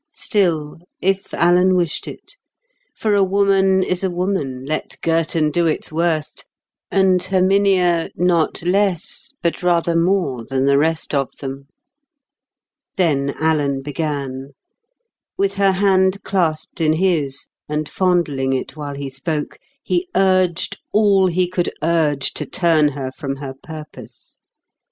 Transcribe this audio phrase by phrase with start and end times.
[0.15, 2.33] Still, if Alan wished it.
[2.95, 6.43] For a woman is a woman, let Girton do its worst;
[6.89, 11.67] and Herminia not less but rather more than the rest of them.
[12.97, 14.53] Then Alan began.
[15.37, 21.27] With her hand clasped in his, and fondling it while he spoke, he urged all
[21.27, 24.39] he could urge to turn her from her purpose.